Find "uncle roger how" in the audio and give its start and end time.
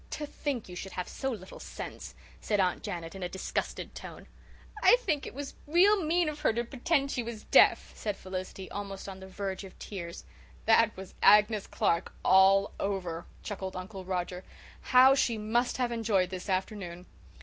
13.75-15.13